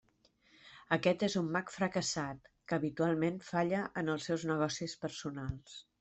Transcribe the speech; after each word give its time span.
Aquest 0.95 1.25
és 1.25 1.33
un 1.41 1.49
mag 1.57 1.67
fracassat 1.73 2.49
que 2.71 2.77
habitualment 2.81 3.37
falla 3.49 3.81
en 4.03 4.09
els 4.15 4.25
seus 4.31 4.47
negocis 4.53 4.97
personals. 5.05 5.77